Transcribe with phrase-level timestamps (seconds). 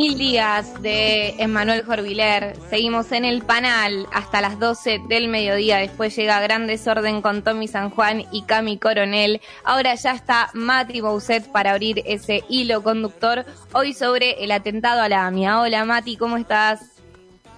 [0.00, 2.56] Mil días de Emmanuel Jorviler.
[2.70, 5.76] Seguimos en el panel hasta las 12 del mediodía.
[5.76, 9.42] Después llega Gran Desorden con Tommy San Juan y Cami Coronel.
[9.62, 13.44] Ahora ya está Mati Bousset para abrir ese hilo conductor.
[13.74, 15.60] Hoy sobre el atentado a la AMIA.
[15.60, 16.80] Hola Mati, ¿cómo estás?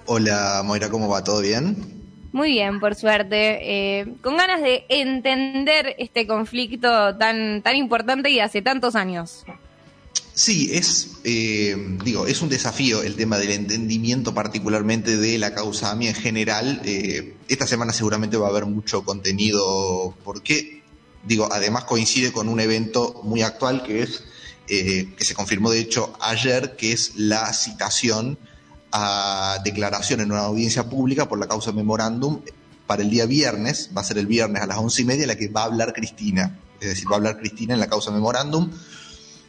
[0.07, 1.23] Hola Moira, ¿cómo va?
[1.23, 1.77] ¿Todo bien?
[2.33, 4.01] Muy bien, por suerte.
[4.01, 9.45] Eh, con ganas de entender este conflicto tan, tan importante y hace tantos años.
[10.35, 15.91] Sí, es, eh, digo, es un desafío el tema del entendimiento particularmente de la causa
[15.91, 16.83] AMI en general.
[16.85, 20.83] Eh, esta semana seguramente va a haber mucho contenido porque,
[21.25, 24.25] digo, además coincide con un evento muy actual que es,
[24.67, 28.39] que se confirmó de hecho ayer, que es la citación
[28.93, 32.41] a declaración en una audiencia pública por la causa memorándum
[32.87, 35.37] para el día viernes, va a ser el viernes a las once y media, la
[35.37, 36.59] que va a hablar Cristina.
[36.81, 38.71] Es decir, va a hablar Cristina en la causa memorándum.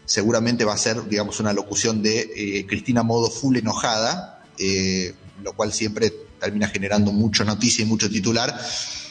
[0.05, 5.53] Seguramente va a ser, digamos, una locución de eh, Cristina modo full enojada, eh, lo
[5.53, 8.59] cual siempre termina generando mucha noticia y mucho titular.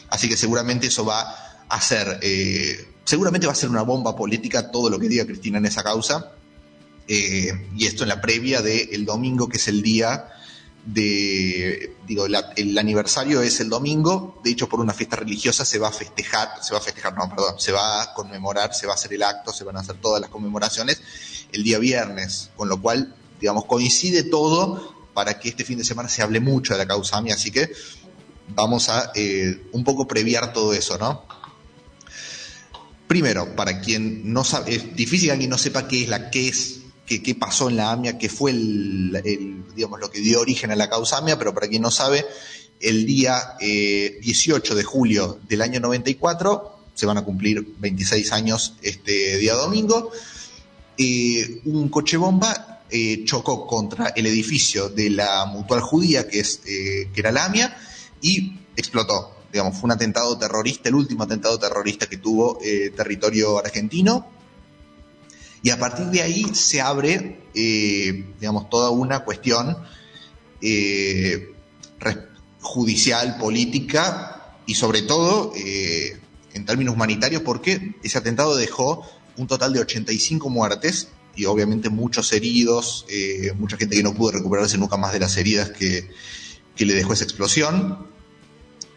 [0.09, 1.35] Así que seguramente eso va
[1.67, 5.57] a ser, eh, seguramente va a ser una bomba política todo lo que diga Cristina
[5.57, 6.31] en esa causa.
[7.05, 10.29] Y esto en la previa del domingo, que es el día
[10.85, 15.87] de, digo, el aniversario es el domingo, de hecho por una fiesta religiosa se va
[15.87, 18.95] a festejar, se va a festejar, no, perdón, se va a conmemorar, se va a
[18.95, 21.01] hacer el acto, se van a hacer todas las conmemoraciones
[21.51, 26.09] el día viernes, con lo cual, digamos, coincide todo para que este fin de semana
[26.09, 27.71] se hable mucho de la causa AMI, así que
[28.49, 31.25] vamos a eh, un poco previar todo eso, ¿no?
[33.07, 36.47] Primero, para quien no sabe, es difícil que alguien no sepa qué es la qué
[36.47, 40.75] es qué, pasó en la AMIA, qué fue el, digamos, lo que dio origen a
[40.75, 42.25] la causa AMIA, pero para quien no sabe,
[42.79, 48.75] el día 18 eh, de julio del año 94, se van a cumplir 26 años
[48.81, 50.11] este día domingo,
[50.97, 56.57] eh, un coche bomba eh, chocó contra el edificio de la mutual judía, que, es,
[56.57, 57.75] que era la AMIA,
[58.21, 59.31] y explotó.
[59.51, 62.59] Digamos, fue un atentado terrorista, el último atentado terrorista que tuvo
[62.95, 64.27] territorio argentino,
[65.63, 69.77] y a partir de ahí se abre, eh, digamos, toda una cuestión
[70.61, 71.53] eh,
[72.59, 76.19] judicial, política y sobre todo eh,
[76.53, 79.07] en términos humanitarios porque ese atentado dejó
[79.37, 83.07] un total de 85 muertes y obviamente muchos heridos,
[83.57, 86.11] mucha gente que no pudo recuperarse nunca más de las heridas que,
[86.75, 88.05] que le dejó esa explosión.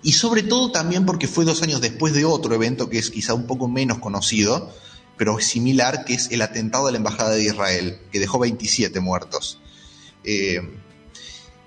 [0.02, 3.32] Y sobre todo también porque fue dos años después de otro evento que es quizá
[3.32, 4.70] un poco menos conocido,
[5.16, 9.58] pero similar, que es el atentado a la Embajada de Israel, que dejó 27 muertos.
[10.24, 10.60] Eh,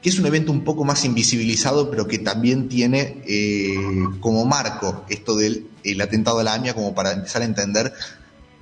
[0.02, 3.76] que es un evento un poco más invisibilizado, pero que también tiene eh,
[4.22, 7.94] como marco esto del el atentado a la AMIA, como para empezar a entender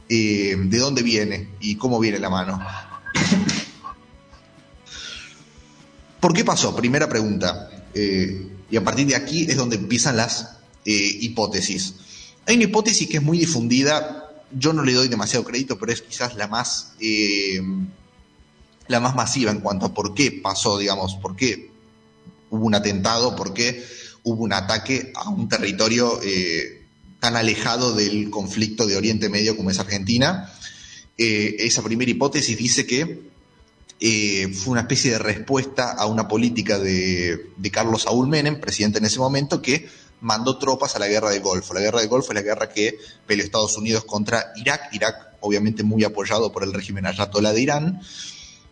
[0.08, 2.59] eh, de dónde viene y cómo viene la mano.
[6.19, 6.75] ¿Por qué pasó?
[6.75, 7.69] Primera pregunta.
[7.94, 11.96] y a partir de aquí es donde empiezan las hipótesis.
[12.46, 16.02] Hay una hipótesis que es muy difundida yo no le doy demasiado crédito, pero es
[16.02, 17.62] quizás la más, eh,
[18.88, 21.72] la más masiva en cuanto a por qué pasó, digamos, por qué
[22.50, 23.84] hubo un atentado, por qué
[24.24, 26.86] hubo un ataque a un territorio eh,
[27.19, 30.52] tan alejado del conflicto de Oriente Medio como es Argentina.
[31.18, 33.28] Eh, esa primera hipótesis dice que
[34.53, 39.06] fue una especie de respuesta a una política de, de Carlos Saúl Menem, presidente en
[39.06, 39.90] ese momento, que
[40.22, 41.74] mandó tropas a la guerra del Golfo.
[41.74, 44.90] La guerra del Golfo es la guerra que peleó Estados Unidos contra Irak.
[44.94, 48.02] Irak, obviamente, muy apoyado por el régimen ayatollah de Irán.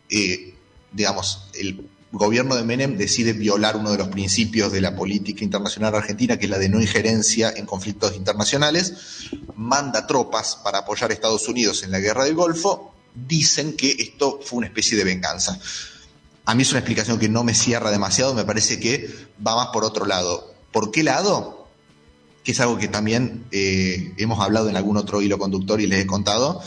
[0.09, 0.55] Eh,
[0.91, 5.93] digamos, el gobierno de Menem decide violar uno de los principios de la política internacional
[5.95, 8.93] argentina, que es la de no injerencia en conflictos internacionales,
[9.55, 14.39] manda tropas para apoyar a Estados Unidos en la guerra del Golfo, dicen que esto
[14.43, 15.59] fue una especie de venganza.
[16.45, 19.09] A mí es una explicación que no me cierra demasiado, me parece que
[19.45, 20.54] va más por otro lado.
[20.75, 21.69] ¿Por qué lado?
[22.43, 26.03] Que es algo que también eh, hemos hablado en algún otro hilo conductor y les
[26.03, 26.61] he contado.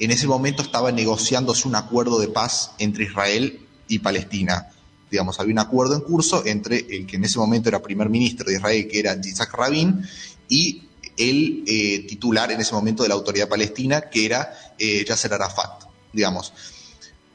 [0.00, 4.70] En ese momento estaba negociándose un acuerdo de paz entre Israel y Palestina.
[5.12, 8.46] Digamos, había un acuerdo en curso entre el que en ese momento era primer ministro
[8.48, 10.04] de Israel, que era Yitzhak Rabin,
[10.48, 15.34] y el eh, titular en ese momento de la autoridad palestina, que era eh, Yasser
[15.34, 15.84] Arafat.
[16.12, 16.52] Digamos,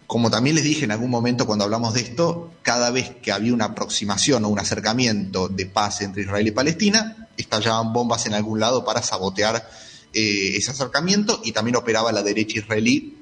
[0.08, 3.54] como también les dije en algún momento cuando hablamos de esto, cada vez que había
[3.54, 8.60] una aproximación o un acercamiento de paz entre Israel y Palestina, estallaban bombas en algún
[8.60, 9.68] lado para sabotear
[10.14, 13.18] eh, ese acercamiento y también operaba la derecha israelí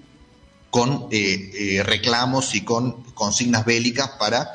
[0.69, 4.51] con eh, eh, reclamos y con consignas bélicas para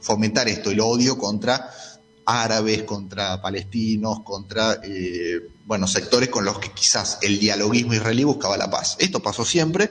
[0.00, 1.70] fomentar esto, el odio contra
[2.24, 4.80] árabes, contra palestinos, contra
[5.66, 8.96] bueno, sectores con los que quizás el dialoguismo israelí buscaba la paz.
[8.98, 9.90] Esto pasó siempre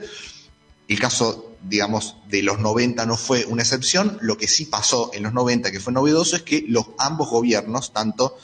[0.90, 4.18] El caso, digamos, de los 90 no fue una excepción.
[4.22, 7.92] Lo que sí pasó en los 90, que fue novedoso, es que los ambos gobiernos,
[7.92, 8.36] tanto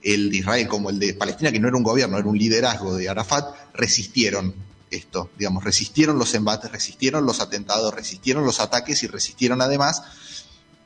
[0.00, 2.96] el de Israel como el de Palestina, que no era un gobierno, era un liderazgo
[2.96, 4.54] de Arafat, resistieron
[4.90, 10.02] esto, digamos, resistieron los embates, resistieron los atentados, resistieron los ataques y resistieron además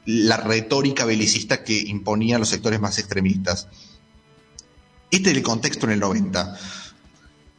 [0.06, 3.68] la retórica belicista que imponían los sectores más extremistas.
[5.12, 6.58] Este es el contexto en el 90.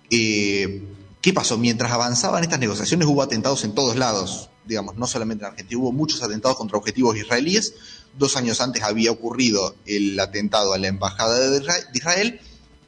[0.09, 1.57] Eh, ¿Qué pasó?
[1.57, 5.91] Mientras avanzaban estas negociaciones hubo atentados en todos lados, digamos, no solamente en Argentina, hubo
[5.91, 7.73] muchos atentados contra objetivos israelíes.
[8.17, 12.39] Dos años antes había ocurrido el atentado a la Embajada de Israel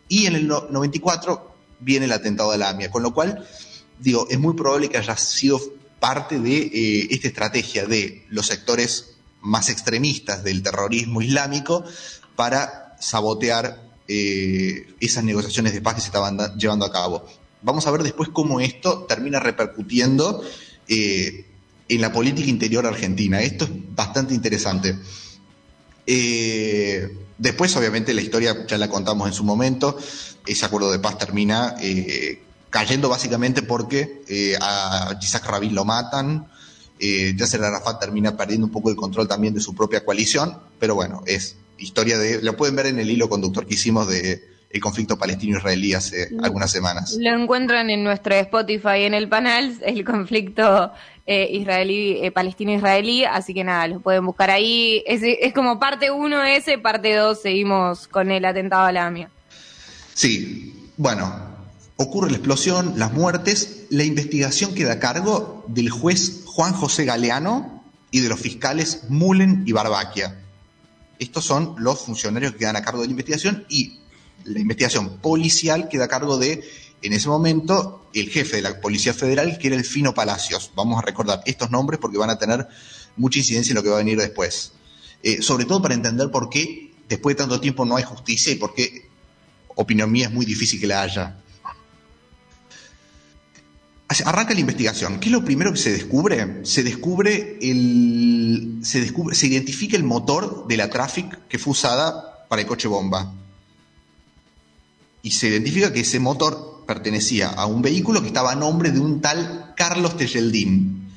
[0.08, 3.48] y en el 94 viene el atentado a la AMIA, con lo cual,
[4.00, 5.60] digo, es muy probable que haya sido
[6.00, 11.84] parte de eh, esta estrategia de los sectores más extremistas del terrorismo islámico
[12.36, 17.26] para sabotear eh, esas negociaciones de paz que se estaban llevando a cabo.
[17.61, 20.44] Vamos a ver después cómo esto termina repercutiendo
[20.88, 21.45] eh,
[21.88, 23.41] en la política interior argentina.
[23.41, 24.97] Esto es bastante interesante.
[26.06, 29.97] Eh, después, obviamente, la historia ya la contamos en su momento.
[30.45, 31.75] Ese acuerdo de paz termina
[32.69, 36.47] cayendo básicamente porque a Isaac Rabin lo matan.
[37.00, 41.23] Yasser Arafat termina perdiendo un poco el control también de su propia coalición, pero bueno,
[41.25, 45.18] es historia de, lo pueden ver en el hilo conductor que hicimos de el conflicto
[45.18, 47.18] palestino-israelí hace algunas semanas.
[47.19, 50.92] Lo encuentran en nuestro Spotify en el panel, el conflicto
[51.25, 55.04] eh, israelí, eh, palestino-israelí, así que nada, lo pueden buscar ahí.
[55.07, 59.30] Es, es como parte 1 ese, parte 2 seguimos con el atentado a la AMIA.
[60.13, 61.33] Sí, bueno,
[61.95, 67.83] ocurre la explosión, las muertes, la investigación queda a cargo del juez Juan José Galeano
[68.12, 70.39] y de los fiscales Mullen y Barbaquia.
[71.18, 74.00] Estos son los funcionarios que quedan a cargo de la investigación y
[74.45, 76.63] la investigación policial queda a cargo de,
[77.01, 80.71] en ese momento, el jefe de la Policía Federal, que era el Fino Palacios.
[80.75, 82.68] Vamos a recordar estos nombres porque van a tener
[83.15, 84.74] mucha incidencia en lo que va a venir después.
[85.21, 88.56] Eh, sobre todo para entender por qué después de tanto tiempo no hay justicia y
[88.56, 89.09] por qué,
[89.75, 91.38] opinión mía, es muy difícil que la haya.
[94.25, 95.19] Arranca la investigación.
[95.19, 96.65] ¿Qué es lo primero que se descubre?
[96.65, 98.80] Se descubre el.
[98.81, 102.88] Se, descubre, se identifica el motor de la Traffic que fue usada para el coche
[102.88, 103.31] bomba.
[105.21, 109.00] Y se identifica que ese motor pertenecía a un vehículo que estaba a nombre de
[109.00, 111.07] un tal Carlos Tejeldín.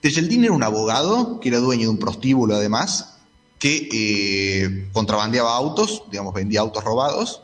[0.00, 3.16] Tejeldín era un abogado que era dueño de un prostíbulo además,
[3.58, 7.42] que eh, contrabandeaba autos, digamos, vendía autos robados.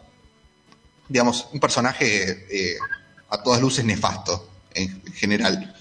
[1.09, 2.77] Digamos, un personaje eh,
[3.29, 5.75] a todas luces nefasto en general.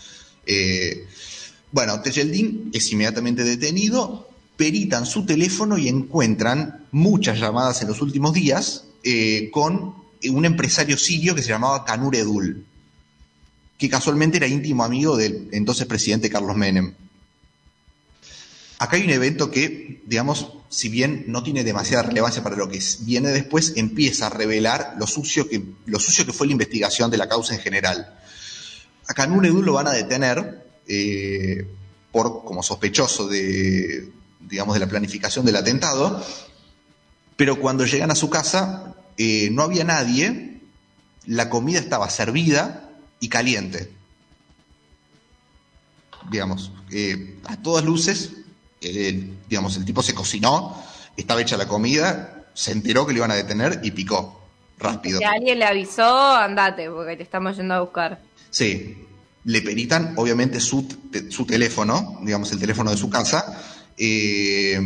[0.46, 1.08] Eh,
[1.72, 8.34] bueno, Tejeldín es inmediatamente detenido, peritan su teléfono y encuentran muchas llamadas en los últimos
[8.34, 8.86] días
[9.52, 12.66] con un empresario sirio que se llamaba Kanur Edul,
[13.78, 16.94] que casualmente era íntimo amigo del entonces presidente Carlos Menem.
[18.80, 22.82] Acá hay un evento que, digamos, si bien no tiene demasiada relevancia para lo que
[23.02, 27.18] viene después, empieza a revelar lo sucio que, lo sucio que fue la investigación de
[27.18, 28.20] la causa en general.
[29.08, 31.68] A Canún Edu lo van a detener eh,
[32.12, 34.10] por, como sospechoso de,
[34.40, 36.26] digamos, de la planificación del atentado,
[37.36, 40.60] pero cuando llegan a su casa eh, no había nadie,
[41.26, 42.90] la comida estaba servida
[43.20, 43.92] y caliente.
[46.30, 48.32] Digamos, eh, a todas luces,
[49.50, 50.82] digamos, el tipo se cocinó,
[51.16, 54.42] estaba hecha la comida, se enteró que lo iban a detener y picó
[54.78, 55.20] rápido.
[55.20, 58.20] Si alguien le avisó, andate, porque te estamos yendo a buscar.
[58.50, 58.98] Sí,
[59.46, 60.88] le peritan obviamente su,
[61.30, 63.62] su teléfono, digamos el teléfono de su casa,
[63.98, 64.80] eh,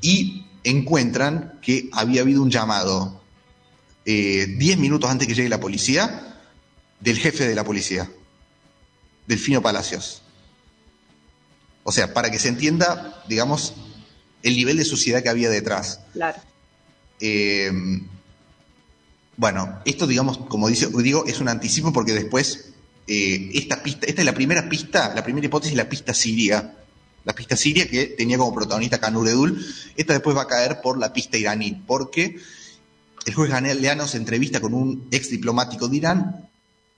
[0.00, 3.21] y encuentran que había habido un llamado
[4.04, 6.38] 10 eh, minutos antes que llegue la policía
[7.00, 8.10] del jefe de la policía,
[9.26, 10.22] Delfino Palacios.
[11.84, 13.74] O sea, para que se entienda, digamos,
[14.42, 16.00] el nivel de suciedad que había detrás.
[16.12, 16.40] Claro.
[17.20, 17.72] Eh,
[19.36, 22.72] bueno, esto, digamos, como dice, digo, es un anticipo porque después
[23.06, 26.76] eh, esta pista, esta es la primera pista, la primera hipótesis, la pista siria.
[27.24, 29.64] La pista siria que tenía como protagonista Kanur Edul.
[29.96, 32.36] Esta después va a caer por la pista iraní, porque
[33.26, 36.48] el juez Galeano se entrevista con un ex diplomático de Irán,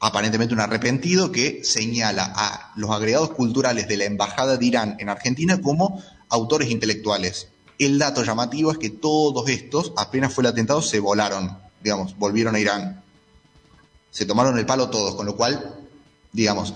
[0.01, 5.09] aparentemente un arrepentido, que señala a los agregados culturales de la Embajada de Irán en
[5.09, 7.49] Argentina como autores intelectuales.
[7.79, 12.55] El dato llamativo es que todos estos, apenas fue el atentado, se volaron, digamos, volvieron
[12.55, 13.03] a Irán.
[14.11, 15.85] Se tomaron el palo todos, con lo cual
[16.35, 16.75] digamos,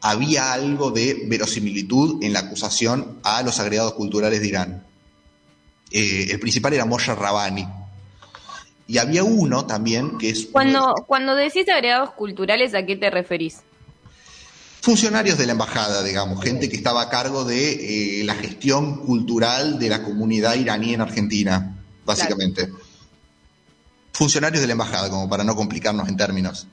[0.00, 4.86] había algo de verosimilitud en la acusación a los agregados culturales de Irán.
[5.90, 7.66] Eh, el principal era Moshe Rabani.
[8.90, 10.46] Y había uno también que es...
[10.46, 13.58] Cuando, cuando decís agregados culturales, ¿a qué te referís?
[14.82, 19.78] funcionarios de la embajada, digamos, gente que estaba a cargo de eh, la gestión cultural
[19.78, 22.70] de la comunidad iraní en Argentina, básicamente.
[24.12, 26.66] Funcionarios de la embajada, como para no complicarnos en términos.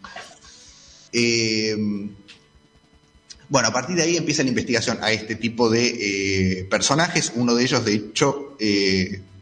[1.11, 1.75] Eh,
[3.49, 7.33] bueno, a partir de ahí empieza la investigación a este tipo de eh, personajes.
[7.35, 8.55] Uno de ellos, de hecho,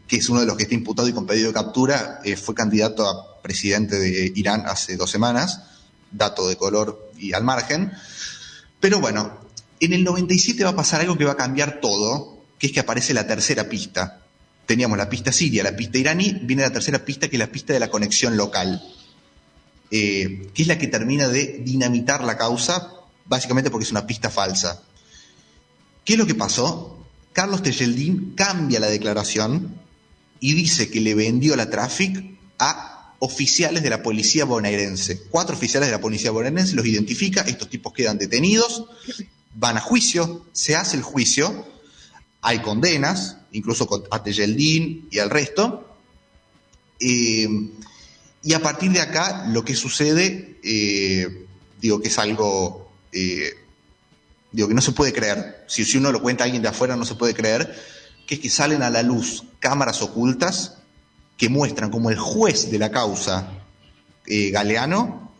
[0.06, 3.08] que es uno de los que está imputado y con pedido de captura, fue candidato
[3.08, 5.62] a presidente de Irán hace dos semanas,
[6.10, 7.92] dato de color y al margen.
[8.80, 9.38] Pero bueno,
[9.80, 12.80] en el 97 va a pasar algo que va a cambiar todo, que es que
[12.80, 14.22] aparece la tercera pista.
[14.66, 17.72] Teníamos la pista siria, la pista iraní, viene la tercera pista que es la pista
[17.72, 18.82] de la conexión local,
[19.90, 22.92] eh, que es la que termina de dinamitar la causa,
[23.26, 24.82] básicamente porque es una pista falsa.
[26.04, 26.98] ¿Qué es lo que pasó?
[27.32, 29.85] Carlos Tejeldín cambia la declaración
[30.40, 35.22] y dice que le vendió la Traffic a oficiales de la policía bonaerense.
[35.30, 38.86] Cuatro oficiales de la policía bonaerense los identifica, estos tipos quedan detenidos,
[39.54, 41.66] van a juicio, se hace el juicio,
[42.42, 45.96] hay condenas, incluso a Tejeldín y al resto.
[47.00, 47.48] Eh,
[48.42, 51.46] y a partir de acá lo que sucede, eh,
[51.80, 53.54] digo que es algo, eh,
[54.52, 55.64] digo que no se puede creer.
[55.66, 57.74] Si, si uno lo cuenta a alguien de afuera no se puede creer,
[58.26, 60.78] que es que salen a la luz cámaras ocultas
[61.36, 63.50] que muestran como el juez de la causa
[64.26, 65.32] eh, Galeano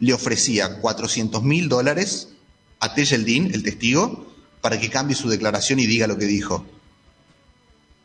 [0.00, 2.28] le ofrecía 400 mil dólares
[2.80, 6.64] a Tejeldín, el testigo, para que cambie su declaración y diga lo que dijo.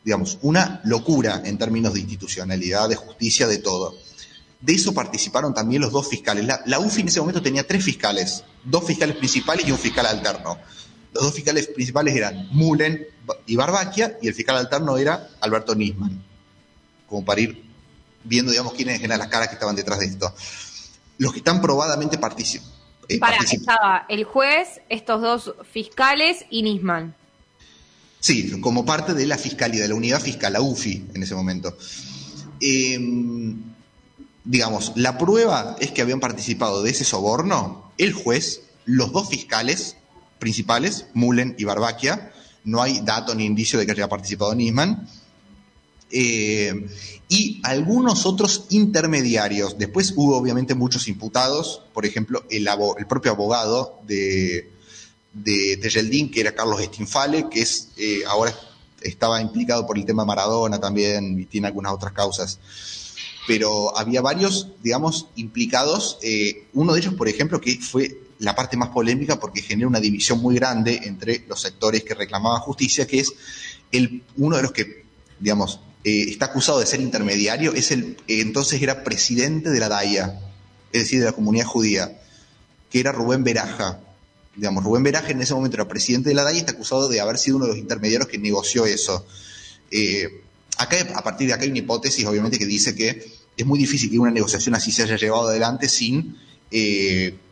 [0.04, 3.96] Digamos, una locura en términos de institucionalidad, de justicia, de todo.
[4.60, 6.46] De eso participaron también los dos fiscales.
[6.46, 10.06] La, la, UFI en ese momento tenía tres fiscales, dos fiscales principales y un fiscal
[10.06, 10.58] alterno.
[11.14, 13.06] Los dos fiscales principales eran Mullen
[13.46, 16.34] y Barbaquia y el fiscal alterno era Alberto Nisman
[17.14, 17.64] como para ir
[18.24, 20.34] viendo, digamos, quiénes eran las caras que estaban detrás de esto.
[21.20, 22.68] Los que están probadamente participan.
[23.08, 27.16] Eh, para, estaba el juez, estos dos fiscales y Nisman.
[28.20, 31.78] Sí, como parte de la fiscalía, de la unidad fiscal, la UFI, en ese momento.
[32.60, 33.62] Em,
[34.44, 39.98] digamos, la prueba es que habían participado de ese soborno el juez, los dos fiscales
[40.44, 42.34] principales, Mullen y Barbaquia,
[42.66, 45.08] no hay dato ni indicio de que haya participado Nisman,
[46.12, 46.88] eh,
[47.30, 49.78] y algunos otros intermediarios.
[49.78, 52.68] Después hubo obviamente muchos imputados, por ejemplo, el,
[53.08, 54.70] propio abogado de,
[55.32, 58.54] de Tejeldín, que era Carlos Estinfale, que es eh, ahora
[59.02, 62.60] estaba implicado por el tema Maradona también y tiene algunas otras causas.
[63.48, 66.18] Pero había varios, digamos, implicados.
[66.22, 70.02] Eh, uno de ellos, por ejemplo, que fue la parte más polémica porque genera una
[70.02, 73.34] división muy grande entre los sectores que reclamaban justicia, que es
[73.92, 75.06] el, uno de los que,
[75.40, 79.88] digamos, eh, está acusado de ser intermediario, es el, eh, entonces era presidente de la
[79.88, 80.42] DAIA,
[80.92, 82.20] es decir, de la comunidad judía,
[82.92, 84.02] que era Rubén Beraja.
[84.58, 87.22] Digamos, Rubén Beraja en ese momento era presidente de la DAIA y está acusado de
[87.22, 89.26] haber sido uno de los intermediarios que negoció eso.
[89.90, 90.42] Eh,
[90.78, 94.12] acá, a partir de acá hay una hipótesis, obviamente, que dice que es muy difícil
[94.12, 96.38] que una negociación así se haya llevado adelante sin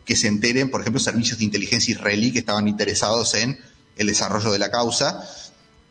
[0.05, 3.59] que se enteren, por ejemplo, servicios de inteligencia israelí que estaban interesados en
[3.95, 5.23] el desarrollo de la causa,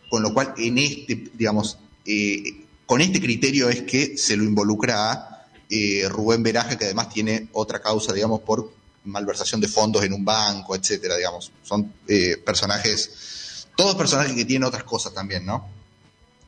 [0.08, 5.12] con lo cual en este, digamos, eh, con este criterio es que se lo involucra
[5.12, 8.72] a eh, Rubén Veraje, que además tiene otra causa, digamos, por
[9.04, 11.52] malversación de fondos en un banco, etcétera, digamos.
[11.62, 15.68] Son eh, personajes, todos personajes que tienen otras cosas también, ¿no?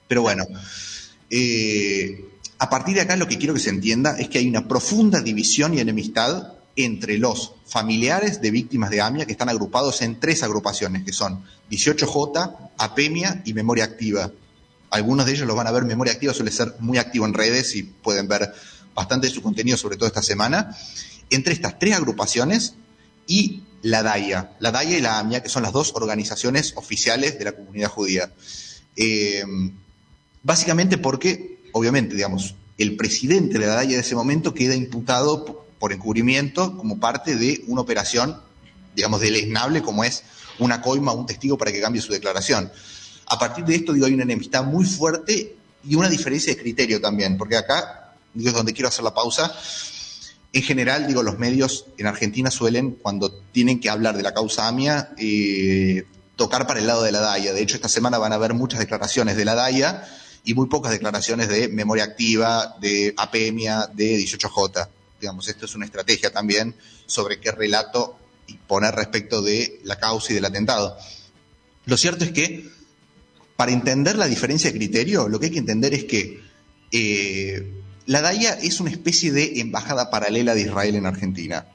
[0.09, 0.45] Pero bueno,
[2.59, 5.21] a partir de acá lo que quiero que se entienda es que hay una profunda
[5.23, 10.43] división y enemistad entre los familiares de víctimas de AMIA que están agrupados en tres
[10.43, 14.31] agrupaciones, que son 18J, APEMIA y Memoria Activa.
[14.91, 15.85] Algunos de ellos los van a ver.
[15.85, 18.53] Memoria Activa suele ser muy activo en redes y pueden ver
[18.95, 20.77] bastante de su contenido, sobre todo esta semana.
[21.31, 22.75] Entre estas tres agrupaciones
[23.27, 27.45] y la DAIA, la DAIA y la AMIA, que son las dos organizaciones oficiales de
[27.45, 28.33] la comunidad judía.
[28.97, 29.45] Eh,
[30.43, 35.93] básicamente porque, obviamente, digamos, el presidente de la DAIA de ese momento queda imputado por
[35.93, 38.41] encubrimiento como parte de una operación,
[38.95, 40.23] digamos, deleznable como es
[40.61, 42.71] una coima, un testigo para que cambie su declaración.
[43.27, 47.01] A partir de esto, digo, hay una enemistad muy fuerte y una diferencia de criterio
[47.01, 49.53] también, porque acá, digo, es donde quiero hacer la pausa.
[50.53, 54.69] En general, digo, los medios en Argentina suelen, cuando tienen que hablar de la causa
[54.69, 56.05] AMIA, eh,
[56.37, 57.53] tocar para el lado de la DAIA.
[57.53, 60.09] De hecho, esta semana van a haber muchas declaraciones de la DAIA
[60.45, 64.89] y muy pocas declaraciones de memoria activa, de APEMIA, de 18J.
[65.23, 66.75] Digamos, esto es una estrategia también
[67.07, 68.19] sobre qué relato
[68.67, 70.99] poner respecto de la causa y del atentado.
[71.87, 72.69] Lo cierto es que
[73.55, 76.43] para entender la diferencia de criterio, lo que hay que entender es que
[76.91, 77.73] eh,
[78.07, 81.69] la DAIA es una especie de embajada paralela de Israel en Argentina.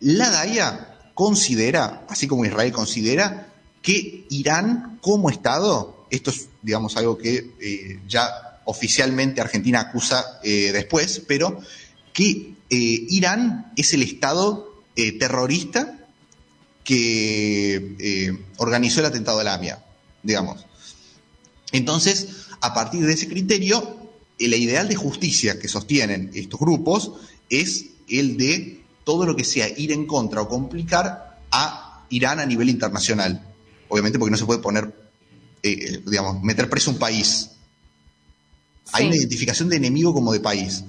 [0.00, 7.16] La DAIA considera, así como Israel considera, que Irán como Estado, esto es, digamos, algo
[7.16, 11.58] que eh, ya oficialmente Argentina acusa eh, después, pero
[12.18, 14.66] que eh, Irán es el Estado
[15.20, 15.96] terrorista
[16.82, 19.84] que organizó el atentado de la AMIA,
[20.24, 20.66] digamos.
[21.70, 23.96] Entonces, a partir de ese criterio,
[24.38, 27.12] el ideal de justicia que sostienen estos grupos
[27.50, 32.46] es el de todo lo que sea ir en contra o complicar a Irán a
[32.46, 33.42] nivel internacional.
[33.88, 34.94] Obviamente porque no se puede poner,
[35.62, 37.50] eh, digamos, meter preso un país.
[38.92, 40.84] Hay una identificación de enemigo como de país.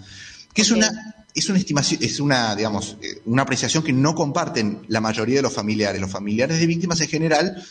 [0.53, 4.81] Que es una es una estimación, es una, digamos, eh, una apreciación que no comparten
[4.87, 6.01] la mayoría de los familiares.
[6.01, 7.63] Los familiares de víctimas en general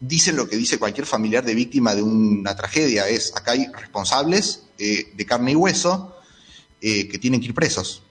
[0.00, 4.64] dicen lo que dice cualquier familiar de víctima de una tragedia, es acá hay responsables
[4.78, 6.16] eh, de carne y hueso
[6.80, 8.02] eh, que tienen que ir presos.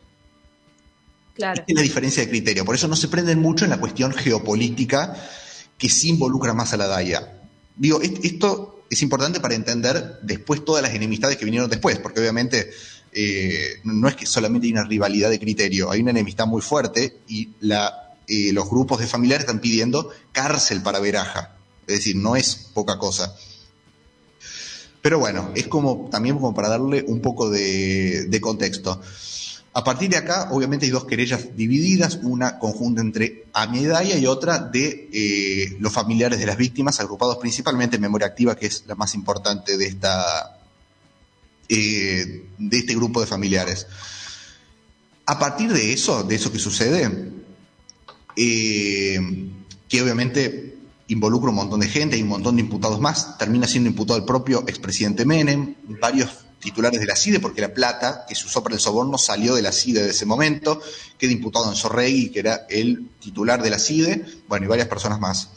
[1.35, 1.63] Claro.
[1.65, 2.63] es la diferencia de criterio.
[2.63, 5.15] Por eso no se prenden mucho en la cuestión geopolítica
[5.79, 7.41] que sí involucra más a la DAIA.
[7.75, 12.71] Digo, esto es importante para entender después todas las enemistades que vinieron después, porque obviamente
[13.15, 17.17] eh, no es que solamente hay una rivalidad de criterio, hay una enemistad muy fuerte
[17.27, 21.55] y la, los grupos de familiares están pidiendo cárcel para Veraja.
[21.87, 23.35] Es decir, no es poca cosa.
[25.03, 29.01] Pero bueno, es como también como para darle un poco de, contexto.
[29.73, 34.59] A partir de acá, obviamente hay dos querellas divididas, una conjunta entre Amiedaya y otra
[34.59, 38.95] de eh, los familiares de las víctimas, agrupados principalmente en memoria activa, que es la
[38.95, 40.57] más importante de esta
[41.75, 43.87] eh, de este grupo de familiares.
[45.25, 47.31] A partir de eso, de eso que sucede,
[48.35, 49.19] eh,
[49.89, 50.77] que obviamente
[51.07, 54.25] involucra un montón de gente, hay un montón de imputados más, termina siendo imputado el
[54.25, 58.75] propio expresidente Menem, varios titulares de la CIDE, porque la plata que se usó para
[58.75, 60.79] el soborno salió de la CIDE de ese momento,
[61.17, 65.19] queda imputado en Sorregui, que era el titular de la CIDE, bueno, y varias personas
[65.19, 65.49] más.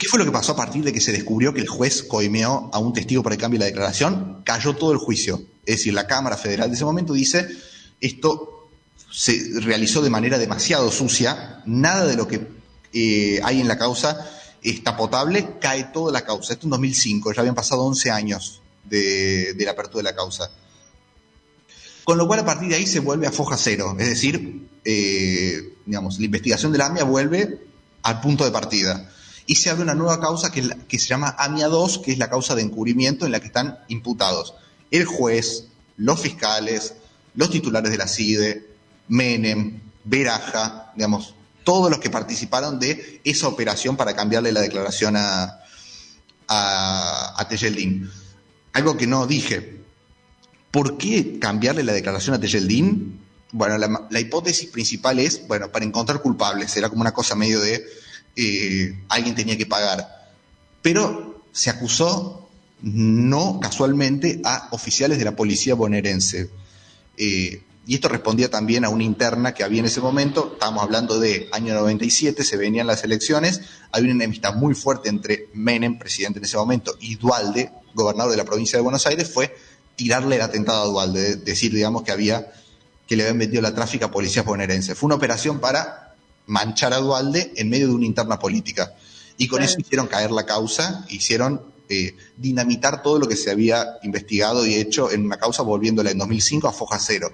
[0.00, 2.70] ¿Qué fue lo que pasó a partir de que se descubrió que el juez coimeó
[2.72, 4.40] a un testigo para el cambio de la declaración?
[4.46, 5.42] Cayó todo el juicio.
[5.66, 7.46] Es decir, la Cámara Federal de ese momento dice,
[8.00, 8.70] esto
[9.12, 12.48] se realizó de manera demasiado sucia, nada de lo que
[12.94, 14.26] eh, hay en la causa
[14.62, 16.54] está potable, cae toda la causa.
[16.54, 20.50] Esto en 2005, ya habían pasado 11 años de, la apertura de la causa.
[22.04, 25.74] Con lo cual a partir de ahí se vuelve a foja cero, es decir, eh,
[25.84, 27.66] digamos, la investigación de la AMIA vuelve
[28.02, 29.10] al punto de partida.
[29.50, 32.30] Y se abre una nueva causa que, que se llama AMIA 2, que es la
[32.30, 34.54] causa de encubrimiento en la que están imputados
[34.92, 35.64] el juez,
[35.96, 36.94] los fiscales,
[37.34, 38.68] los titulares de la CIDE,
[39.08, 41.34] Menem, Veraja, digamos,
[41.64, 45.58] todos los que participaron de esa operación para cambiarle la declaración a,
[46.46, 48.08] a, a Tejeldín.
[48.72, 49.80] Algo que no dije.
[50.70, 53.20] ¿Por qué cambiarle la declaración a Tejeldín?
[53.50, 56.76] Bueno, la, hipótesis principal es, bueno, para encontrar culpables.
[56.76, 57.84] Era como una cosa medio de
[58.36, 60.28] eh, alguien tenía que pagar.
[60.82, 62.48] Pero se acusó
[62.82, 66.50] no casualmente a oficiales de la policía bonaerense.
[67.16, 71.18] Eh, y esto respondía también a una interna que había en ese momento, estábamos hablando
[71.18, 76.38] de año 97, se venían las elecciones, había una enemistad muy fuerte entre Menem, presidente
[76.38, 79.56] en ese momento, y Dualde, gobernador de la provincia de Buenos Aires, fue
[79.96, 82.52] tirarle el atentado a Dualde, decir, digamos, que había
[83.10, 84.96] que le habían vendido la tráfica a policías bonaerenses.
[84.96, 86.09] Fue una operación para
[86.50, 88.92] manchar a Dualde en medio de una interna política.
[89.38, 93.98] Y con eso hicieron caer la causa, hicieron eh, dinamitar todo lo que se había
[94.02, 97.32] investigado y hecho en una causa, volviéndola en 2005 a foja cero.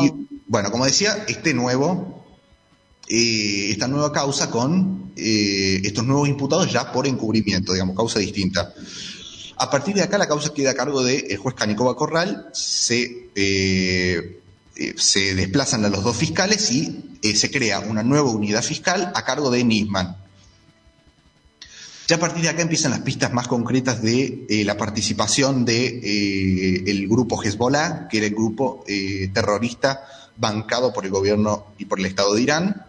[0.00, 0.12] Y,
[0.46, 2.24] bueno, como decía, este nuevo,
[3.08, 8.72] eh, esta nueva causa con eh, estos nuevos imputados ya por encubrimiento, digamos, causa distinta.
[9.56, 13.30] A partir de acá la causa queda a cargo del juez Canicova Corral, se,
[14.76, 19.24] eh, se desplazan a los dos fiscales y se crea una nueva unidad fiscal a
[19.24, 20.24] cargo de Nisman.
[22.06, 26.02] Ya a partir de acá empiezan las pistas más concretas de eh, la participación del
[26.02, 30.04] de, eh, el grupo Hezbollah, que era el grupo eh, terrorista
[30.36, 32.86] bancado por el gobierno y por el Estado de Irán.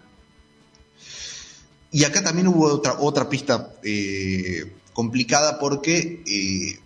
[1.91, 3.71] Y acá también hubo otra, otra pista
[4.91, 6.81] complicada porque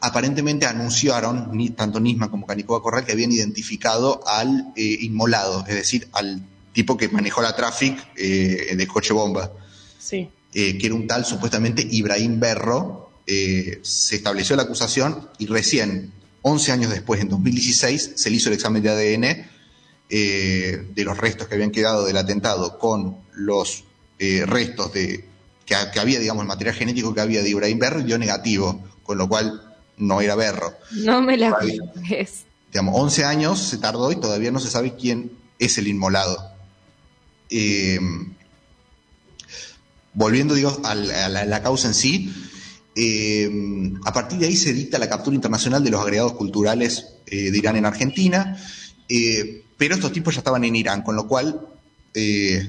[0.00, 6.42] aparentemente anunciaron, tanto Nisma como Canicoba Corral, que habían identificado al inmolado, es decir, al
[6.72, 9.50] tipo que manejó la traffic de coche bomba.
[9.98, 10.28] Sí.
[10.54, 16.10] Eh, que era un tal supuestamente Ibrahim Berro, eh, se estableció la acusación y recién,
[16.42, 19.46] 11 años después, en 2016, se le hizo el examen de ADN
[20.08, 23.84] eh, de los restos que habían quedado del atentado con los
[24.18, 25.24] restos de
[25.64, 29.16] que, había, digamos, el material genético que había de Ibrahim Berro y dio negativo, con
[29.16, 29.67] lo cual
[29.98, 30.74] no era Berro.
[30.92, 31.56] No me la
[32.70, 36.52] Digamos, 11 años se tardó y todavía no se sabe quién es el inmolado.
[37.50, 37.98] Eh,
[40.12, 42.34] volviendo digo, a, la, causa en sí,
[42.94, 43.50] eh,
[44.04, 47.76] a partir de ahí se dicta la captura internacional de los agregados culturales de Irán
[47.76, 48.56] en Argentina,
[49.76, 51.68] pero estos tipos ya estaban en Irán, con lo cual,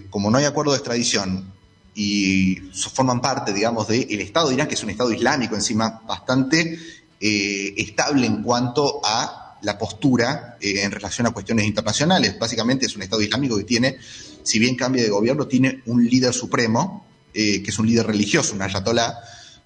[0.09, 1.51] como no hay acuerdo de extradición
[1.95, 2.55] y
[2.93, 6.79] forman parte, digamos, del Estado de Irán, que es un Estado islámico encima bastante
[7.19, 12.37] estable en cuanto a la postura eh, en relación a cuestiones internacionales.
[12.39, 13.97] Básicamente es un Estado islámico que tiene,
[14.43, 18.55] si bien cambia de gobierno, tiene un líder supremo, eh, que es un líder religioso,
[18.55, 19.19] un ayatolá,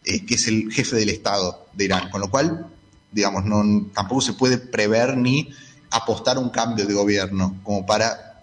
[0.03, 2.09] eh, que es el jefe del Estado de Irán.
[2.09, 2.67] Con lo cual,
[3.11, 5.49] digamos, no, tampoco se puede prever ni
[5.91, 8.41] apostar a un cambio de gobierno como para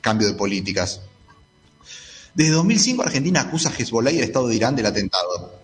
[0.00, 1.00] cambio de políticas.
[2.34, 5.60] Desde 2005 Argentina acusa a Hezbollah y al Estado de Irán del atentado.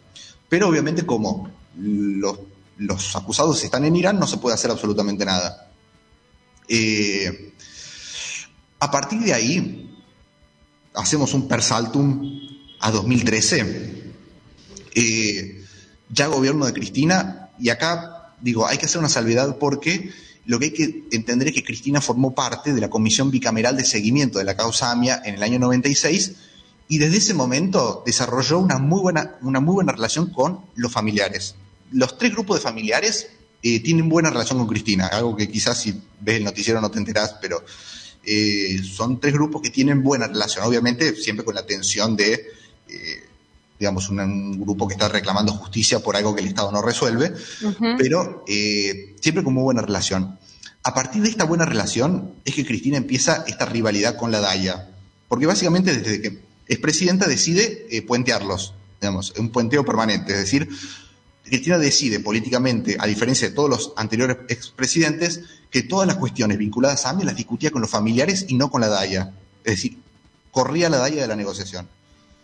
[0.49, 2.39] Pero obviamente como los
[2.79, 5.71] los acusados están en Irán, no se puede hacer absolutamente nada.
[6.69, 7.53] Eh,
[8.79, 9.97] a partir de ahí,
[10.95, 12.41] hacemos un persaltum
[12.81, 14.13] a 2013,
[14.95, 15.65] eh,
[16.11, 20.13] ya gobierno de Cristina, y acá digo, hay que hacer una salvedad porque
[20.45, 23.85] lo que hay que entender es que Cristina formó parte de la Comisión Bicameral de
[23.85, 26.33] Seguimiento de la causa AMIA en el año 96
[26.89, 31.57] y desde ese momento desarrolló una muy buena, una muy buena relación con los familiares
[31.93, 33.29] los tres grupos de familiares
[33.63, 36.99] eh, tienen buena relación con Cristina, algo que quizás si ves el noticiero no te
[36.99, 37.65] enterás, pero
[38.25, 42.35] eh, son tres grupos que tienen buena relación, obviamente siempre con la tensión de,
[42.89, 43.25] eh,
[43.79, 47.33] digamos, un, grupo que está reclamando justicia por algo que el Estado no resuelve,
[47.99, 48.45] pero
[49.21, 50.39] siempre con muy buena relación.
[50.85, 54.91] A partir de esta buena relación es que Cristina empieza esta rivalidad con la DAIA,
[55.27, 60.69] porque básicamente desde que es presidenta decide puentearlos, digamos, un puenteo permanente, es decir,
[61.49, 67.07] Cristina decide políticamente, a diferencia de todos los anteriores expresidentes, que todas las cuestiones vinculadas
[67.07, 69.33] a AMIA las discutía con los familiares y no con la DAIA.
[69.65, 69.99] Es decir,
[70.51, 71.89] corría la DAIA de la negociación.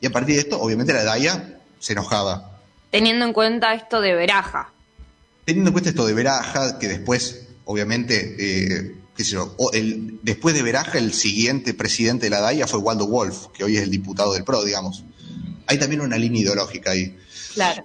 [0.00, 2.58] Y a partir de esto, obviamente, la DAIA se enojaba.
[2.90, 4.72] Teniendo en cuenta esto de Veraja.
[5.44, 10.54] Teniendo en cuenta esto de Veraja, que después, obviamente, eh, qué sé yo, el, después
[10.54, 13.90] de Veraja, el siguiente presidente de la DAIA fue Waldo Wolf, que hoy es el
[13.90, 15.04] diputado del PRO, digamos.
[15.66, 17.16] Hay también una línea ideológica ahí.
[17.54, 17.84] Claro.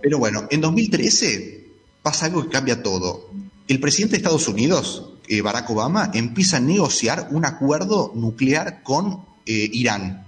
[0.00, 1.66] Pero bueno, en 2013
[2.02, 3.30] pasa algo que cambia todo.
[3.68, 9.24] El presidente de Estados Unidos, eh, Barack Obama, empieza a negociar un acuerdo nuclear con
[9.46, 10.26] eh, Irán.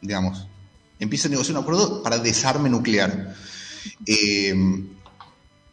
[0.00, 0.46] Digamos.
[0.98, 3.34] Empieza a negociar un acuerdo para desarme nuclear.
[4.06, 4.54] Eh,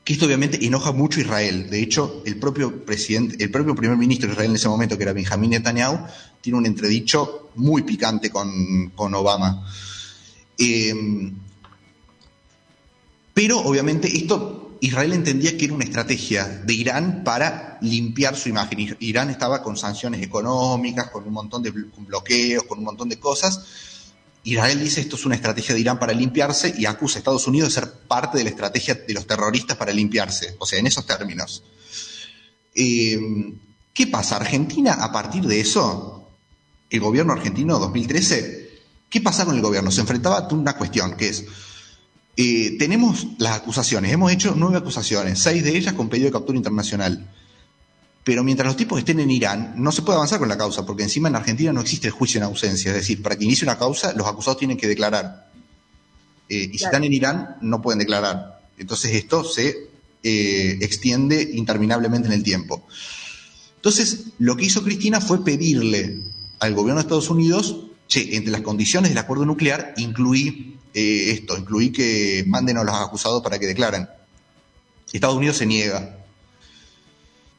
[0.04, 1.70] que esto obviamente enoja mucho a Israel.
[1.70, 5.04] De hecho, el propio presidente, el propio primer ministro de Israel en ese momento, que
[5.04, 6.00] era Benjamin Netanyahu,
[6.42, 9.68] tiene un entredicho muy picante con, con Obama.
[10.62, 10.94] Eh,
[13.34, 18.98] pero obviamente esto Israel entendía que era una estrategia de Irán para limpiar su imagen.
[19.00, 23.64] Irán estaba con sanciones económicas, con un montón de bloqueos, con un montón de cosas.
[24.44, 27.70] Israel dice esto es una estrategia de Irán para limpiarse y acusa a Estados Unidos
[27.70, 30.56] de ser parte de la estrategia de los terroristas para limpiarse.
[30.58, 31.64] O sea, en esos términos.
[32.74, 33.20] Eh,
[33.94, 34.38] ¿Qué pasa?
[34.38, 36.28] Argentina, a partir de eso,
[36.90, 38.61] el gobierno argentino 2013,
[39.12, 39.92] ¿qué pasa con el gobierno?
[39.92, 41.46] Se enfrentaba a una cuestión que es
[42.38, 46.58] eh, tenemos las acusaciones, hemos hecho nueve acusaciones, seis de ellas con pedido de captura
[46.58, 47.30] internacional.
[48.24, 51.04] Pero mientras los tipos estén en Irán, no se puede avanzar con la causa, porque
[51.04, 52.92] encima en Argentina no existe el juicio en ausencia.
[52.92, 55.52] Es decir, para que inicie una causa, los acusados tienen que declarar.
[56.48, 58.62] Eh, y si están en Irán, no pueden declarar.
[58.78, 59.90] Entonces esto se
[60.24, 62.86] eh, extiende interminablemente en el tiempo.
[63.76, 66.22] Entonces, lo que hizo Cristina fue pedirle
[66.60, 71.58] al gobierno de Estados Unidos, che, entre las condiciones del acuerdo nuclear, incluir eh, esto,
[71.58, 74.08] incluí que manden a los acusados para que declaren.
[75.14, 76.18] Estados Unidos se niega.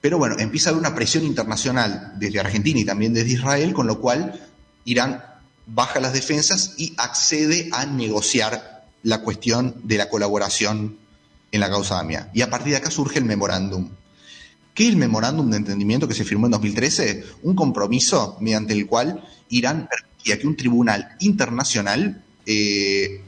[0.02, 3.86] Pero bueno, empieza a haber una presión internacional desde Argentina y también desde Israel, con
[3.86, 4.46] lo cual
[4.84, 5.24] Irán
[5.66, 10.98] baja las defensas y accede a negociar la cuestión de la colaboración
[11.50, 12.30] en la causa AMIA.
[12.34, 13.88] Y a partir de acá surge el memorándum.
[14.74, 17.24] ¿Qué es el memorándum de entendimiento que se firmó en 2013?
[17.42, 19.88] Un compromiso mediante el cual Irán
[20.22, 23.22] permitía que un tribunal internacional eh,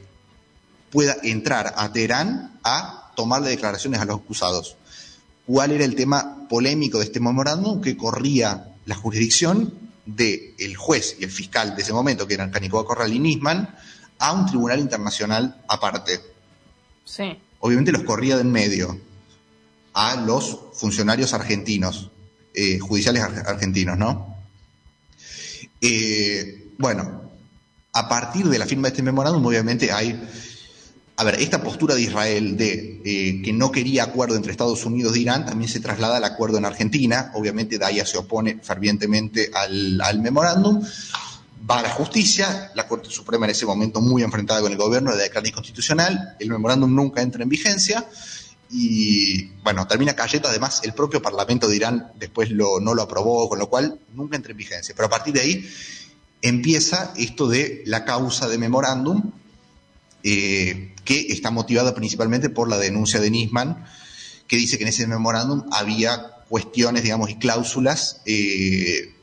[0.91, 4.77] pueda entrar a Teherán a tomarle declaraciones a los acusados.
[5.45, 7.81] ¿Cuál era el tema polémico de este memorándum?
[7.81, 9.73] Que corría la jurisdicción
[10.05, 13.75] del juez y el fiscal de ese momento, que eran Canicoa Corral y Nisman,
[14.17, 16.21] a un tribunal internacional aparte.
[17.03, 17.37] Sí.
[17.59, 18.99] Obviamente los corría de en medio
[19.93, 22.11] a los funcionarios argentinos,
[22.53, 24.34] eh, judiciales argentinos, ¿no?
[25.81, 27.21] Eh, bueno,
[27.93, 30.19] a partir de la firma de este memorándum, obviamente hay
[31.17, 35.15] a ver, esta postura de Israel de eh, que no quería acuerdo entre Estados Unidos
[35.15, 37.31] e Irán también se traslada al acuerdo en Argentina.
[37.35, 40.83] Obviamente, Daya se opone fervientemente al, memorándum.
[41.69, 45.15] Va a la justicia, la Corte Suprema en ese momento muy enfrentada con el gobierno
[45.15, 46.35] de declarar inconstitucional.
[46.37, 48.05] El memorándum nunca entra en vigencia.
[48.69, 50.47] Y bueno, termina cayendo.
[50.47, 54.35] Además, el propio Parlamento de Irán después lo, no lo aprobó, con lo cual nunca
[54.35, 54.95] entra en vigencia.
[54.95, 55.69] Pero a partir de ahí
[56.41, 59.31] empieza esto de la causa de memorándum,
[60.23, 63.85] eh, que está motivada principalmente por la denuncia de Nisman,
[64.47, 69.13] que dice que en ese memorándum había cuestiones, digamos, y cláusulas eh,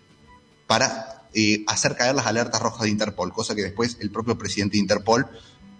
[0.66, 4.76] para eh, hacer caer las alertas rojas de Interpol, cosa que después el propio presidente
[4.76, 5.28] de Interpol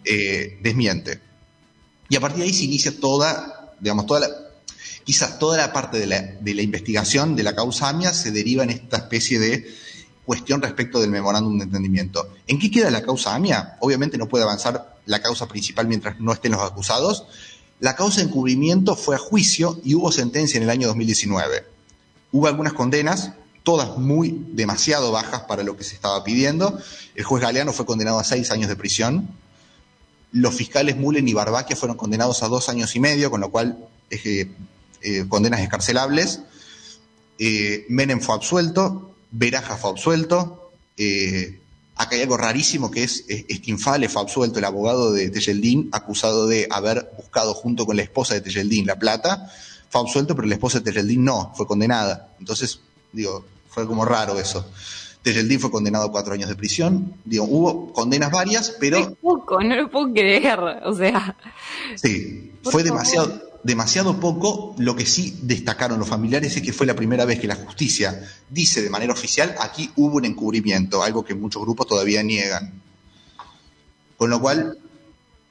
[0.04, 1.20] desmiente.
[2.08, 4.28] Y a partir de ahí se inicia toda, digamos, toda la,
[5.04, 8.64] quizás toda la parte de la, de la investigación de la causa AMIA se deriva
[8.64, 9.74] en esta especie de
[10.24, 12.28] cuestión respecto del memorándum de entendimiento.
[12.46, 13.76] ¿En qué queda la causa AMIA?
[13.80, 17.24] Obviamente no puede avanzar la causa principal mientras no estén los acusados.
[17.80, 21.64] La causa de encubrimiento fue a juicio y hubo sentencia en el año 2019.
[22.30, 23.32] Hubo algunas condenas,
[23.64, 26.78] todas muy demasiado bajas para lo que se estaba pidiendo.
[27.14, 29.28] El juez Galeano fue condenado a seis años de prisión.
[30.32, 33.86] Los fiscales Mullen y Barbaquia fueron condenados a dos años y medio, con lo cual
[34.10, 34.50] eh,
[35.02, 36.40] eh, condenas escarcelables.
[37.38, 40.58] Eh, Menem fue absuelto, Veraja fue absuelto,
[41.94, 46.66] Acá hay algo rarísimo que es, Stinfale fue absuelto, el abogado de Tejeldín, acusado de
[46.70, 49.52] haber buscado junto con la esposa de Tejeldín la plata.
[49.90, 52.30] Fue absuelto, pero la esposa de Tejeldín no, fue condenada.
[52.38, 52.80] Entonces,
[53.12, 54.66] digo, fue como raro eso.
[55.22, 57.14] Tejeldín fue condenado a cuatro años de prisión.
[57.24, 58.98] Digo, hubo condenas varias, pero.
[58.98, 60.58] Es poco, no lo puedo creer.
[60.84, 61.36] O sea.
[61.96, 64.74] Sí, fue demasiado demasiado poco.
[64.78, 68.22] Lo que sí destacaron los familiares es que fue la primera vez que la justicia
[68.50, 72.82] dice de manera oficial aquí hubo un encubrimiento, algo que muchos grupos todavía niegan.
[74.16, 74.78] Con lo cual,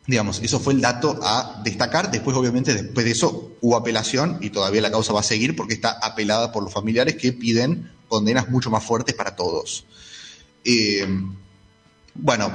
[0.08, 2.12] digamos, eso fue el dato a destacar.
[2.12, 5.74] Después, obviamente, después de eso hubo apelación y todavía la causa va a seguir porque
[5.74, 9.86] está apelada por los familiares que piden condenas mucho más fuertes para todos.
[12.14, 12.52] Bueno,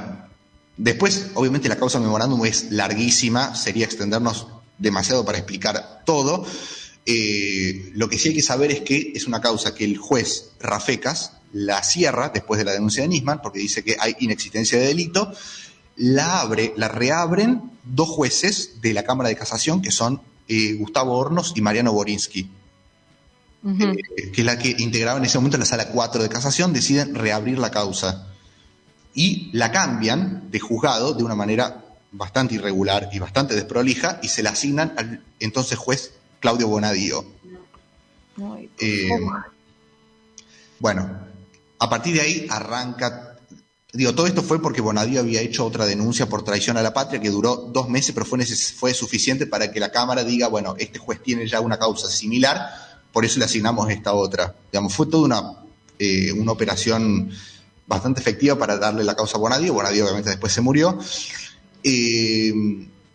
[0.77, 6.45] después, obviamente, la causa memorándum es larguísima, sería extendernos demasiado para explicar todo.
[7.05, 10.51] Eh, lo que sí hay que saber es que es una causa que el juez
[10.59, 14.87] Rafecas la cierra después de la denuncia de Nisman, porque dice que hay inexistencia de
[14.87, 15.31] delito,
[15.95, 21.17] la abre, la reabren dos jueces de la Cámara de Casación, que son eh, Gustavo
[21.17, 22.49] Hornos y Mariano Borinsky,
[23.65, 27.15] eh, que es la que integraba en ese momento la sala 4 de casación, deciden
[27.15, 28.27] reabrir la causa.
[29.13, 34.43] Y la cambian de juzgado de una manera bastante irregular y bastante desprolija y se
[34.43, 37.25] la asignan al entonces juez Claudio Bonadío.
[38.79, 39.09] Eh,
[40.79, 41.19] bueno,
[41.79, 43.35] a partir de ahí arranca.
[43.93, 47.19] Digo, todo esto fue porque Bonadío había hecho otra denuncia por traición a la patria
[47.19, 50.99] que duró dos meses, pero fue, fue suficiente para que la Cámara diga, bueno, este
[50.99, 54.55] juez tiene ya una causa similar, por eso le asignamos esta otra.
[54.89, 55.53] Fue toda una,
[55.99, 57.31] eh, una operación
[57.87, 59.73] bastante efectiva para darle la causa a Bonadío.
[59.73, 60.97] Bonadío obviamente después se murió.
[61.83, 62.53] Eh,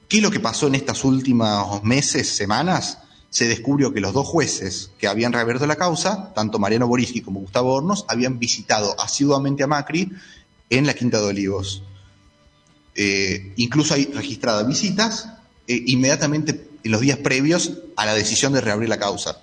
[0.09, 2.98] ¿Qué es lo que pasó en estos últimos meses, semanas?
[3.31, 7.40] Se descubrió que los dos jueces que habían reabierto la causa, tanto Mariano Boriski como
[7.40, 10.11] Gustavo Hornos, habían visitado asiduamente a Macri
[10.68, 11.83] en la Quinta de Olivos.
[12.94, 15.28] Eh, incluso hay registradas visitas
[15.66, 19.38] inmediatamente en los días previos a la decisión de reabrir la causa.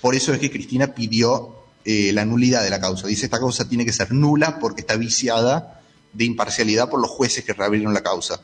[0.00, 3.08] Por eso es que Cristina pidió la nulidad de la causa.
[3.08, 5.80] Dice esta causa tiene que ser nula porque está viciada
[6.12, 8.40] de imparcialidad por los jueces que reabrieron la causa.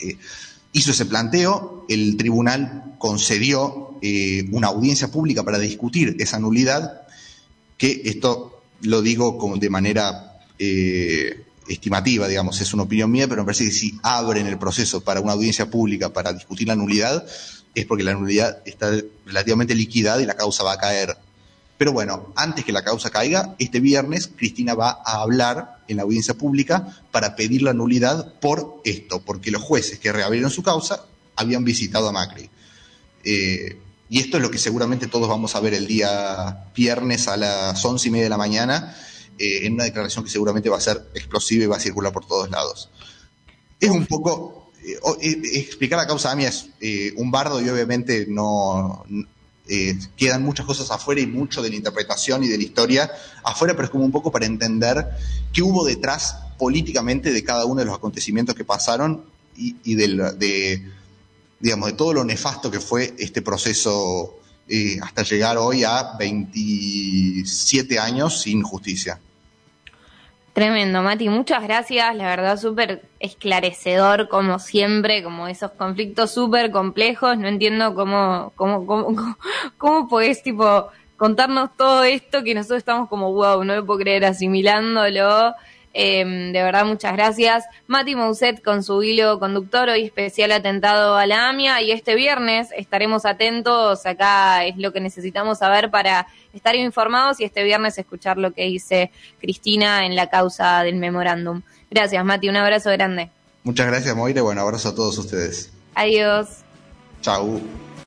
[0.00, 0.16] Eh,
[0.72, 7.02] hizo ese planteo, el tribunal concedió eh, una audiencia pública para discutir esa nulidad,
[7.76, 13.46] que esto lo digo de manera eh, estimativa, digamos, es una opinión mía, pero me
[13.46, 17.24] parece que si abren el proceso para una audiencia pública para discutir la nulidad,
[17.74, 18.92] es porque la nulidad está
[19.26, 21.16] relativamente liquidada y la causa va a caer.
[21.78, 26.04] Pero bueno, antes que la causa caiga, este viernes Cristina va a hablar en la
[26.04, 31.06] audiencia pública para pedir la nulidad por esto, porque los jueces que reabrieron su causa
[31.34, 32.50] habían visitado a Macri.
[33.24, 37.36] Eh, y esto es lo que seguramente todos vamos a ver el día viernes a
[37.36, 38.94] las once y media de la mañana,
[39.38, 42.26] eh, en una declaración que seguramente va a ser explosiva y va a circular por
[42.26, 42.90] todos lados.
[43.80, 44.61] Es un poco,
[45.20, 46.68] explicar la causa a mí es
[47.16, 49.04] un bardo y obviamente no,
[49.68, 53.10] eh, quedan muchas cosas afuera y mucho de la interpretación y de la historia
[53.44, 55.08] afuera, pero es como un poco para entender
[55.52, 59.24] qué hubo detrás políticamente de cada uno de los acontecimientos que pasaron
[59.56, 60.82] y, de,
[61.60, 64.36] digamos, de todo lo nefasto que fue este proceso
[64.68, 69.20] eh, hasta llegar hoy a 27 años sin justicia.
[70.52, 77.38] Tremendo, Mati, muchas gracias, la verdad súper esclarecedor como siempre, como esos conflictos súper complejos,
[77.38, 79.36] no entiendo cómo, cómo, cómo,
[79.78, 84.26] cómo, podés tipo contarnos todo esto que nosotros estamos como wow, no lo puedo creer
[84.26, 85.54] asimilándolo.
[85.94, 87.64] Eh, de verdad, muchas gracias.
[87.86, 92.68] Mati Mousset con su hilo conductor, hoy especial atentado a la AMIA y este viernes
[92.76, 98.38] estaremos atentos, acá es lo que necesitamos saber para estar informados y este viernes escuchar
[98.38, 101.62] lo que dice Cristina en la causa del memorándum.
[101.90, 103.30] Gracias, Mati, un abrazo grande.
[103.64, 105.72] Muchas gracias, Moira, bueno, abrazo a todos ustedes.
[105.94, 106.48] Adiós.
[107.20, 107.60] Chau.